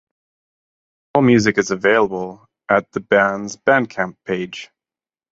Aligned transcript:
All 1.13 1.21
music 1.21 1.59
is 1.59 1.69
available 1.69 2.43
at 2.67 2.91
the 2.91 3.01
band's 3.01 3.55
bandcamp 3.55 4.15
page. 4.25 4.71